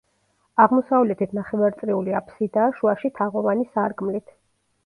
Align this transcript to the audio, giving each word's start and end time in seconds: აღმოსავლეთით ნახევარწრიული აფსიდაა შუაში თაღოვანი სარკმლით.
აღმოსავლეთით 0.63 1.35
ნახევარწრიული 1.39 2.17
აფსიდაა 2.21 2.73
შუაში 2.81 3.15
თაღოვანი 3.21 3.67
სარკმლით. 3.77 4.35